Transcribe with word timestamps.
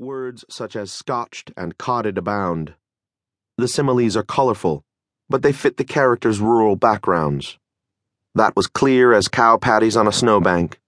Words 0.00 0.44
such 0.48 0.76
as 0.76 0.92
scotched 0.92 1.50
and 1.56 1.76
coded 1.76 2.18
abound. 2.18 2.74
The 3.56 3.66
similes 3.66 4.16
are 4.16 4.22
colorful, 4.22 4.84
but 5.28 5.42
they 5.42 5.52
fit 5.52 5.76
the 5.76 5.82
characters' 5.82 6.38
rural 6.38 6.76
backgrounds. 6.76 7.58
That 8.32 8.54
was 8.54 8.68
clear 8.68 9.12
as 9.12 9.26
cow 9.26 9.56
patties 9.56 9.96
on 9.96 10.06
a 10.06 10.12
snowbank. 10.12 10.78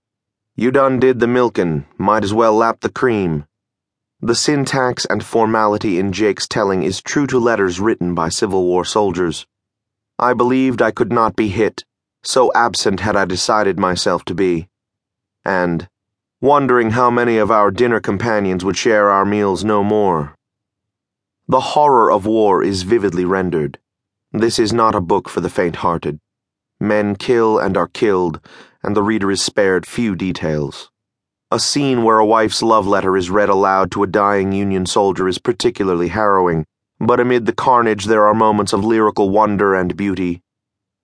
You 0.54 0.70
done 0.70 1.00
did 1.00 1.18
the 1.18 1.26
milkin', 1.26 1.86
might 1.98 2.22
as 2.22 2.32
well 2.32 2.54
lap 2.54 2.82
the 2.82 2.88
cream. 2.88 3.46
The 4.20 4.36
syntax 4.36 5.06
and 5.06 5.24
formality 5.24 5.98
in 5.98 6.12
Jake's 6.12 6.46
telling 6.46 6.84
is 6.84 7.02
true 7.02 7.26
to 7.26 7.38
letters 7.40 7.80
written 7.80 8.14
by 8.14 8.28
Civil 8.28 8.62
War 8.62 8.84
soldiers. 8.84 9.44
I 10.20 10.34
believed 10.34 10.80
I 10.80 10.92
could 10.92 11.10
not 11.10 11.34
be 11.34 11.48
hit, 11.48 11.84
so 12.22 12.52
absent 12.54 13.00
had 13.00 13.16
I 13.16 13.24
decided 13.24 13.76
myself 13.76 14.24
to 14.26 14.34
be. 14.36 14.68
And 15.44 15.88
wondering 16.42 16.92
how 16.92 17.10
many 17.10 17.36
of 17.36 17.50
our 17.50 17.70
dinner 17.70 18.00
companions 18.00 18.64
would 18.64 18.76
share 18.76 19.10
our 19.10 19.26
meals 19.26 19.62
no 19.62 19.84
more. 19.84 20.34
The 21.46 21.60
horror 21.60 22.10
of 22.10 22.24
war 22.24 22.62
is 22.62 22.82
vividly 22.82 23.26
rendered. 23.26 23.78
This 24.32 24.58
is 24.58 24.72
not 24.72 24.94
a 24.94 25.02
book 25.02 25.28
for 25.28 25.42
the 25.42 25.50
faint 25.50 25.76
hearted. 25.76 26.18
Men 26.80 27.14
kill 27.14 27.58
and 27.58 27.76
are 27.76 27.88
killed, 27.88 28.40
and 28.82 28.96
the 28.96 29.02
reader 29.02 29.30
is 29.30 29.42
spared 29.42 29.84
few 29.84 30.16
details. 30.16 30.90
A 31.50 31.60
scene 31.60 32.04
where 32.04 32.18
a 32.18 32.24
wife's 32.24 32.62
love 32.62 32.86
letter 32.86 33.18
is 33.18 33.28
read 33.28 33.50
aloud 33.50 33.90
to 33.90 34.02
a 34.02 34.06
dying 34.06 34.52
Union 34.52 34.86
soldier 34.86 35.28
is 35.28 35.38
particularly 35.38 36.08
harrowing, 36.08 36.64
but 36.98 37.20
amid 37.20 37.44
the 37.44 37.52
carnage 37.52 38.06
there 38.06 38.24
are 38.24 38.34
moments 38.34 38.72
of 38.72 38.82
lyrical 38.82 39.28
wonder 39.28 39.74
and 39.74 39.94
beauty. 39.94 40.40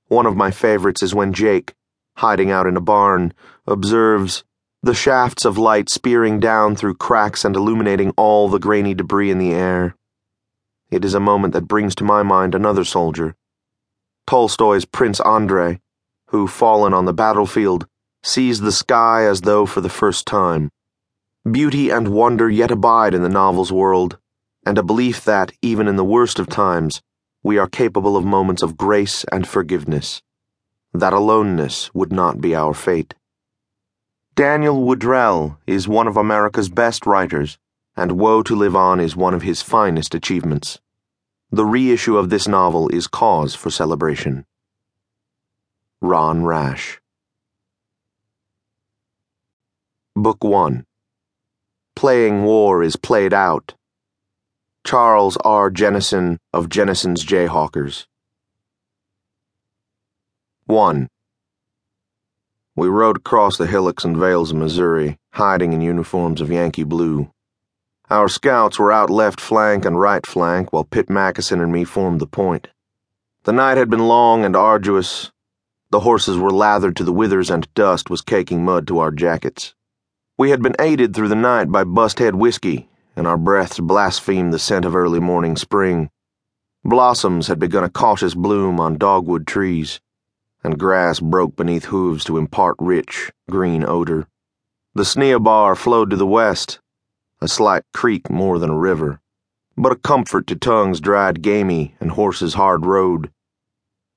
One 0.09 0.25
of 0.25 0.37
my 0.37 0.51
favorites 0.51 1.03
is 1.03 1.15
when 1.15 1.35
Jake, 1.35 1.75
hiding 2.19 2.51
out 2.51 2.67
in 2.67 2.77
a 2.77 2.81
barn, 2.81 3.35
observes, 3.67 4.45
the 4.87 4.95
shafts 4.95 5.45
of 5.45 5.59
light 5.59 5.89
spearing 5.89 6.39
down 6.39 6.77
through 6.77 6.95
cracks 6.95 7.45
and 7.45 7.57
illuminating 7.57 8.13
all 8.17 8.49
the 8.49 8.61
grainy 8.61 8.95
debris 8.95 9.33
in 9.33 9.39
the 9.39 9.53
air. 9.53 9.97
It 10.93 11.05
is 11.05 11.13
a 11.13 11.19
moment 11.19 11.55
that 11.55 11.67
brings 11.67 11.97
to 11.97 12.05
my 12.05 12.23
mind 12.23 12.55
another 12.55 12.85
soldier, 12.85 13.35
Tolstoy's 14.29 14.85
Prince 14.85 15.21
Andrei, 15.21 15.81
who, 16.29 16.47
fallen 16.47 16.95
on 16.95 17.05
the 17.05 17.13
battlefield, 17.13 17.89
sees 18.23 18.61
the 18.61 18.71
sky 18.71 19.25
as 19.25 19.41
though 19.41 19.67
for 19.67 19.81
the 19.81 19.89
first 19.89 20.25
time. 20.25 20.71
Beauty 21.51 21.91
and 21.91 22.09
wonder 22.09 22.49
yet 22.49 22.71
abide 22.71 23.13
in 23.13 23.23
the 23.23 23.29
novel's 23.29 23.73
world, 23.73 24.19
and 24.65 24.79
a 24.79 24.85
belief 24.85 25.25
that, 25.25 25.53
even 25.63 25.89
in 25.89 25.97
the 25.97 26.05
worst 26.05 26.39
of 26.39 26.49
times, 26.49 27.03
we 27.43 27.59
are 27.59 27.69
capable 27.69 28.17
of 28.17 28.25
moments 28.25 28.63
of 28.63 28.77
grace 28.77 29.25
and 29.33 29.49
forgiveness. 29.49 30.23
That 30.93 31.13
aloneness 31.13 31.93
would 31.93 32.13
not 32.13 32.41
be 32.41 32.55
our 32.55 32.73
fate. 32.73 33.15
Daniel 34.37 34.85
Woodrell 34.85 35.57
is 35.67 35.89
one 35.89 36.07
of 36.07 36.19
America's 36.19 36.69
best 36.69 37.07
writers, 37.07 37.57
and 37.97 38.19
Woe 38.19 38.43
to 38.43 38.55
Live 38.55 38.77
On 38.77 39.01
is 39.01 39.17
one 39.17 39.33
of 39.33 39.41
his 39.41 39.63
finest 39.63 40.15
achievements. 40.15 40.79
The 41.51 41.65
reissue 41.65 42.19
of 42.19 42.29
this 42.29 42.47
novel 42.47 42.91
is 42.91 43.07
cause 43.07 43.55
for 43.55 43.71
celebration. 43.71 44.45
Ron 46.03 46.45
Rash. 46.45 47.01
Book 50.15 50.45
1 50.45 50.85
Playing 51.95 52.45
War 52.45 52.83
is 52.83 52.97
Played 52.97 53.33
Out. 53.33 53.73
Charles 54.85 55.39
R. 55.47 55.71
Jennison 55.71 56.37
of 56.53 56.69
Jennison's 56.69 57.25
Jayhawkers. 57.25 58.05
1. 60.67 61.09
We 62.79 62.89
rode 62.89 63.17
across 63.17 63.57
the 63.57 63.67
hillocks 63.67 64.05
and 64.05 64.19
vales 64.19 64.51
of 64.51 64.59
Missouri, 64.59 65.17
hiding 65.33 65.73
in 65.73 65.81
uniforms 65.81 66.43
of 66.43 66.51
Yankee 66.51 66.85
blue. 66.85 67.31
Our 68.11 68.29
scouts 68.29 68.79
were 68.79 68.93
out 68.93 69.09
left 69.09 69.41
flank 69.41 69.87
and 69.87 69.99
right 69.99 70.27
flank, 70.27 70.75
while 70.75 70.85
Pitt 70.85 71.09
Mackeson 71.09 71.63
and 71.63 71.73
me 71.73 71.85
formed 71.85 72.21
the 72.21 72.27
point. 72.27 72.69
The 73.45 73.55
night 73.55 73.79
had 73.79 73.89
been 73.89 74.07
long 74.07 74.45
and 74.45 74.55
arduous. 74.55 75.33
The 75.91 76.01
horses 76.01 76.37
were 76.37 76.51
lathered 76.51 76.97
to 76.97 77.05
the 77.05 77.15
withers, 77.15 77.49
and 77.49 77.73
dust 77.73 78.11
was 78.11 78.21
caking 78.21 78.63
mud 78.63 78.87
to 78.89 78.99
our 78.99 79.11
jackets. 79.11 79.75
We 80.37 80.51
had 80.51 80.61
been 80.61 80.77
aided 80.79 81.17
through 81.17 81.29
the 81.29 81.35
night 81.35 81.73
by 81.73 81.85
Busthead 81.85 82.35
whiskey, 82.35 82.91
and 83.17 83.27
our 83.27 83.39
breaths 83.39 83.81
blasphemed 83.81 84.53
the 84.53 84.59
scent 84.59 84.85
of 84.85 84.95
early 84.95 85.21
morning 85.21 85.57
spring. 85.57 86.11
Blossoms 86.85 87.47
had 87.47 87.59
begun 87.59 87.85
a 87.85 87.89
cautious 87.89 88.35
bloom 88.35 88.79
on 88.79 88.99
dogwood 88.99 89.47
trees 89.47 89.99
and 90.67 90.81
grass 90.81 91.21
broke 91.21 91.55
beneath 91.55 91.85
hooves 91.85 92.25
to 92.25 92.37
impart 92.37 92.75
rich, 92.81 93.31
green 93.49 93.85
odor. 93.85 94.27
The 94.97 95.05
Sni-a-bar 95.05 95.77
flowed 95.77 96.11
to 96.11 96.17
the 96.17 96.27
west, 96.27 96.81
a 97.41 97.47
slight 97.47 97.85
creek 97.95 98.29
more 98.29 98.59
than 98.59 98.71
a 98.71 98.77
river, 98.77 99.21
but 99.77 99.93
a 99.93 99.97
comfort 99.97 100.49
to 100.49 100.57
tongues 100.57 101.01
dried 101.01 101.41
gamey 101.41 101.95
and 102.01 102.11
horses 102.11 102.55
hard 102.55 102.85
rode. 102.85 103.31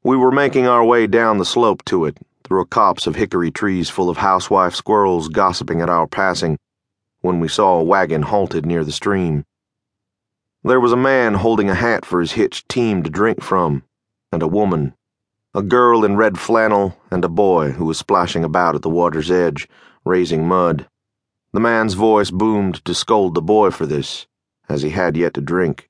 We 0.03 0.17
were 0.17 0.31
making 0.31 0.65
our 0.65 0.83
way 0.83 1.05
down 1.05 1.37
the 1.37 1.45
slope 1.45 1.85
to 1.85 2.05
it, 2.05 2.17
through 2.43 2.61
a 2.61 2.65
copse 2.65 3.05
of 3.05 3.15
hickory 3.15 3.51
trees 3.51 3.91
full 3.91 4.09
of 4.09 4.17
housewife 4.17 4.73
squirrels 4.73 5.29
gossiping 5.29 5.81
at 5.81 5.89
our 5.89 6.07
passing, 6.07 6.57
when 7.21 7.39
we 7.39 7.47
saw 7.47 7.77
a 7.77 7.83
wagon 7.83 8.23
halted 8.23 8.65
near 8.65 8.83
the 8.83 8.91
stream. 8.91 9.45
There 10.63 10.79
was 10.79 10.93
a 10.93 10.97
man 10.97 11.35
holding 11.35 11.69
a 11.69 11.75
hat 11.75 12.05
for 12.05 12.19
his 12.19 12.31
hitched 12.31 12.67
team 12.67 13.03
to 13.03 13.09
drink 13.11 13.43
from, 13.43 13.83
and 14.31 14.41
a 14.41 14.47
woman 14.47 14.95
a 15.59 15.61
girl 15.61 16.05
in 16.05 16.15
red 16.15 16.39
flannel, 16.39 16.97
and 17.11 17.25
a 17.25 17.27
boy 17.27 17.71
who 17.71 17.83
was 17.83 17.97
splashing 17.97 18.45
about 18.45 18.75
at 18.75 18.81
the 18.81 18.89
water's 18.89 19.29
edge, 19.29 19.67
raising 20.05 20.47
mud. 20.47 20.87
The 21.51 21.59
man's 21.59 21.95
voice 21.95 22.31
boomed 22.31 22.83
to 22.85 22.95
scold 22.95 23.35
the 23.35 23.41
boy 23.41 23.69
for 23.71 23.85
this, 23.85 24.25
as 24.69 24.83
he 24.83 24.91
had 24.91 25.17
yet 25.17 25.33
to 25.33 25.41
drink. 25.41 25.89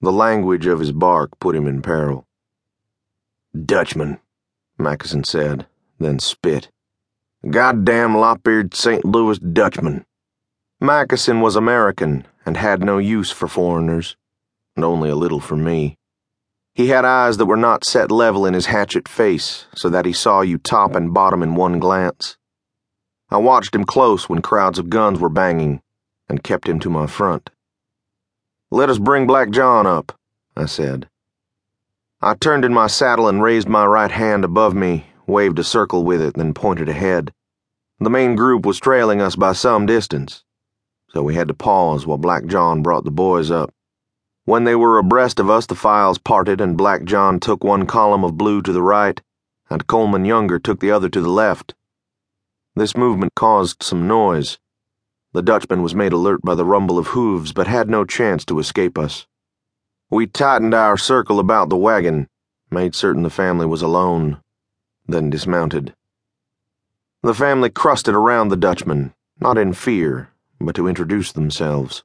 The 0.00 0.10
language 0.10 0.64
of 0.64 0.80
his 0.80 0.92
bark 0.92 1.38
put 1.38 1.54
him 1.54 1.66
in 1.66 1.82
peril. 1.82 2.26
Dutchman, 3.54 4.18
Mackeson 4.78 5.26
said, 5.26 5.66
then 5.98 6.18
spit. 6.18 6.70
Goddamn 7.50 8.16
lop-eared 8.16 8.74
St. 8.74 9.04
Louis 9.04 9.38
Dutchman. 9.38 10.06
Mackeson 10.80 11.42
was 11.42 11.54
American 11.54 12.26
and 12.46 12.56
had 12.56 12.82
no 12.82 12.96
use 12.96 13.30
for 13.30 13.46
foreigners, 13.46 14.16
and 14.74 14.86
only 14.86 15.10
a 15.10 15.16
little 15.16 15.40
for 15.40 15.56
me. 15.56 15.98
He 16.80 16.86
had 16.88 17.04
eyes 17.04 17.36
that 17.36 17.44
were 17.44 17.58
not 17.58 17.84
set 17.84 18.10
level 18.10 18.46
in 18.46 18.54
his 18.54 18.64
hatchet 18.64 19.06
face, 19.06 19.66
so 19.74 19.90
that 19.90 20.06
he 20.06 20.14
saw 20.14 20.40
you 20.40 20.56
top 20.56 20.94
and 20.94 21.12
bottom 21.12 21.42
in 21.42 21.54
one 21.54 21.78
glance. 21.78 22.38
I 23.28 23.36
watched 23.36 23.74
him 23.74 23.84
close 23.84 24.30
when 24.30 24.40
crowds 24.40 24.78
of 24.78 24.88
guns 24.88 25.20
were 25.20 25.28
banging, 25.28 25.82
and 26.26 26.42
kept 26.42 26.66
him 26.66 26.80
to 26.80 26.88
my 26.88 27.06
front. 27.06 27.50
Let 28.70 28.88
us 28.88 28.96
bring 28.98 29.26
Black 29.26 29.50
John 29.50 29.86
up, 29.86 30.18
I 30.56 30.64
said. 30.64 31.10
I 32.22 32.32
turned 32.32 32.64
in 32.64 32.72
my 32.72 32.86
saddle 32.86 33.28
and 33.28 33.42
raised 33.42 33.68
my 33.68 33.84
right 33.84 34.10
hand 34.10 34.42
above 34.42 34.72
me, 34.74 35.04
waved 35.26 35.58
a 35.58 35.64
circle 35.64 36.02
with 36.02 36.22
it, 36.22 36.32
then 36.32 36.54
pointed 36.54 36.88
ahead. 36.88 37.34
The 37.98 38.08
main 38.08 38.36
group 38.36 38.64
was 38.64 38.80
trailing 38.80 39.20
us 39.20 39.36
by 39.36 39.52
some 39.52 39.84
distance, 39.84 40.44
so 41.10 41.22
we 41.22 41.34
had 41.34 41.48
to 41.48 41.54
pause 41.54 42.06
while 42.06 42.16
Black 42.16 42.46
John 42.46 42.80
brought 42.82 43.04
the 43.04 43.10
boys 43.10 43.50
up. 43.50 43.70
When 44.50 44.64
they 44.64 44.74
were 44.74 44.98
abreast 44.98 45.38
of 45.38 45.48
us, 45.48 45.66
the 45.66 45.76
files 45.76 46.18
parted, 46.18 46.60
and 46.60 46.76
Black 46.76 47.04
John 47.04 47.38
took 47.38 47.62
one 47.62 47.86
column 47.86 48.24
of 48.24 48.36
blue 48.36 48.62
to 48.62 48.72
the 48.72 48.82
right, 48.82 49.22
and 49.70 49.86
Coleman 49.86 50.24
Younger 50.24 50.58
took 50.58 50.80
the 50.80 50.90
other 50.90 51.08
to 51.08 51.20
the 51.20 51.30
left. 51.30 51.76
This 52.74 52.96
movement 52.96 53.36
caused 53.36 53.80
some 53.80 54.08
noise. 54.08 54.58
The 55.32 55.40
Dutchman 55.40 55.84
was 55.84 55.94
made 55.94 56.12
alert 56.12 56.42
by 56.42 56.56
the 56.56 56.64
rumble 56.64 56.98
of 56.98 57.14
hooves, 57.14 57.52
but 57.52 57.68
had 57.68 57.88
no 57.88 58.04
chance 58.04 58.44
to 58.46 58.58
escape 58.58 58.98
us. 58.98 59.24
We 60.10 60.26
tightened 60.26 60.74
our 60.74 60.96
circle 60.96 61.38
about 61.38 61.68
the 61.68 61.76
wagon, 61.76 62.26
made 62.72 62.96
certain 62.96 63.22
the 63.22 63.30
family 63.30 63.66
was 63.66 63.82
alone, 63.82 64.40
then 65.06 65.30
dismounted. 65.30 65.94
The 67.22 67.34
family 67.34 67.70
crusted 67.70 68.16
around 68.16 68.48
the 68.48 68.56
Dutchman, 68.56 69.14
not 69.38 69.56
in 69.56 69.74
fear, 69.74 70.30
but 70.60 70.74
to 70.74 70.88
introduce 70.88 71.30
themselves. 71.30 72.02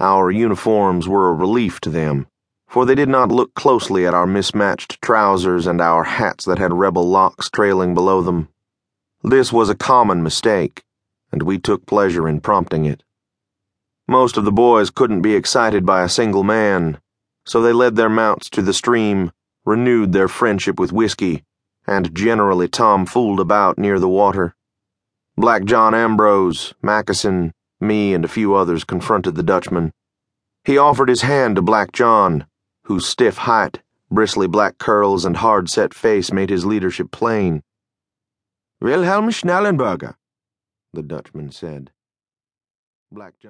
Our 0.00 0.30
uniforms 0.30 1.08
were 1.08 1.28
a 1.28 1.34
relief 1.34 1.80
to 1.80 1.90
them, 1.90 2.28
for 2.68 2.86
they 2.86 2.94
did 2.94 3.08
not 3.08 3.32
look 3.32 3.54
closely 3.54 4.06
at 4.06 4.14
our 4.14 4.26
mismatched 4.26 5.02
trousers 5.02 5.66
and 5.66 5.80
our 5.80 6.04
hats 6.04 6.44
that 6.44 6.58
had 6.58 6.72
rebel 6.72 7.08
locks 7.08 7.50
trailing 7.50 7.94
below 7.94 8.22
them. 8.22 8.48
This 9.24 9.52
was 9.52 9.68
a 9.68 9.74
common 9.74 10.22
mistake, 10.22 10.84
and 11.32 11.42
we 11.42 11.58
took 11.58 11.84
pleasure 11.84 12.28
in 12.28 12.40
prompting 12.40 12.84
it. 12.84 13.02
Most 14.06 14.36
of 14.36 14.44
the 14.44 14.52
boys 14.52 14.90
couldn't 14.90 15.22
be 15.22 15.34
excited 15.34 15.84
by 15.84 16.02
a 16.02 16.08
single 16.08 16.44
man, 16.44 17.00
so 17.44 17.60
they 17.60 17.72
led 17.72 17.96
their 17.96 18.08
mounts 18.08 18.48
to 18.50 18.62
the 18.62 18.72
stream, 18.72 19.32
renewed 19.64 20.12
their 20.12 20.28
friendship 20.28 20.78
with 20.78 20.92
whiskey, 20.92 21.44
and 21.86 22.14
generally 22.14 22.68
tom-fooled 22.68 23.40
about 23.40 23.78
near 23.78 23.98
the 23.98 24.08
water. 24.08 24.54
Black 25.36 25.64
John 25.64 25.94
Ambrose, 25.94 26.74
Mackeson, 26.82 27.52
me 27.80 28.14
and 28.14 28.24
a 28.24 28.28
few 28.28 28.54
others 28.54 28.84
confronted 28.84 29.34
the 29.34 29.42
Dutchman. 29.42 29.92
He 30.64 30.76
offered 30.76 31.08
his 31.08 31.22
hand 31.22 31.56
to 31.56 31.62
Black 31.62 31.92
John, 31.92 32.46
whose 32.84 33.06
stiff 33.06 33.38
height, 33.38 33.80
bristly 34.10 34.46
black 34.46 34.78
curls, 34.78 35.24
and 35.24 35.36
hard 35.36 35.68
set 35.70 35.94
face 35.94 36.32
made 36.32 36.50
his 36.50 36.66
leadership 36.66 37.10
plain. 37.10 37.62
Wilhelm 38.80 39.28
Schnellenberger, 39.30 40.14
the 40.92 41.02
Dutchman 41.02 41.50
said. 41.50 41.90
Black 43.10 43.38
John 43.38 43.46